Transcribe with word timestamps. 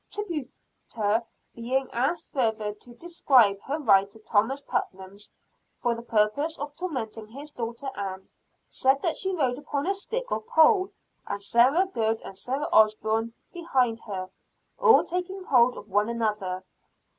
"Tituba 0.09 1.27
being 1.53 1.87
asked 1.91 2.31
further 2.31 2.73
to 2.73 2.95
describe 2.95 3.61
her 3.61 3.77
ride 3.77 4.09
to 4.09 4.17
Thomas 4.17 4.63
Putnam's, 4.63 5.31
for 5.77 5.93
the 5.93 6.01
purpose 6.01 6.57
of 6.57 6.75
tormenting 6.75 7.27
his 7.27 7.51
daughter 7.51 7.91
Ann, 7.95 8.27
said 8.67 9.03
that 9.03 9.15
she 9.15 9.35
rode 9.35 9.59
upon 9.59 9.85
a 9.85 9.93
stick 9.93 10.31
or 10.31 10.41
pole, 10.41 10.89
and 11.27 11.39
Sarah 11.39 11.85
Good 11.85 12.23
and 12.23 12.35
Sarah 12.35 12.67
Osburn 12.73 13.33
behind 13.53 13.99
her, 14.07 14.31
all 14.79 15.03
taking 15.03 15.43
hold 15.43 15.77
of 15.77 15.87
one 15.87 16.09
another. 16.09 16.63